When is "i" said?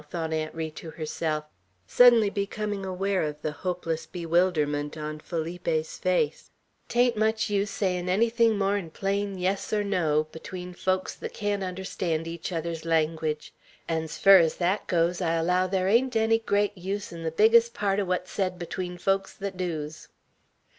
15.21-15.33